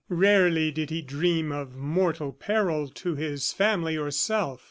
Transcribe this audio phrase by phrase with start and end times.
[0.09, 4.59] Rarely did he dream of mortal peril to his family or self.